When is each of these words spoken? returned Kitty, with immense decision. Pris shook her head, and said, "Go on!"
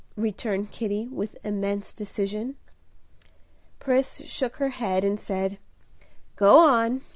returned 0.17 0.71
Kitty, 0.71 1.07
with 1.09 1.37
immense 1.43 1.93
decision. 1.93 2.55
Pris 3.77 4.23
shook 4.25 4.55
her 4.55 4.69
head, 4.69 5.03
and 5.03 5.19
said, 5.19 5.59
"Go 6.35 6.57
on!" 6.57 7.01